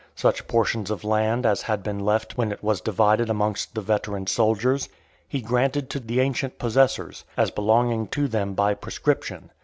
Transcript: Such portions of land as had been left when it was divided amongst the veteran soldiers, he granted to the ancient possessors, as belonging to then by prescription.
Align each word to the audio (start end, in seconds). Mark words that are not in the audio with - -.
Such 0.15 0.47
portions 0.47 0.89
of 0.89 1.03
land 1.03 1.45
as 1.45 1.61
had 1.61 1.83
been 1.83 1.99
left 1.99 2.35
when 2.35 2.51
it 2.51 2.63
was 2.63 2.81
divided 2.81 3.29
amongst 3.29 3.75
the 3.75 3.81
veteran 3.81 4.25
soldiers, 4.25 4.89
he 5.27 5.41
granted 5.41 5.91
to 5.91 5.99
the 5.99 6.21
ancient 6.21 6.57
possessors, 6.57 7.23
as 7.37 7.51
belonging 7.51 8.07
to 8.07 8.27
then 8.27 8.55
by 8.55 8.73
prescription. 8.73 9.51